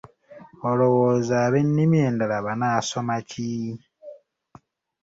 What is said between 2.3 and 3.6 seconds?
banaasoma ki?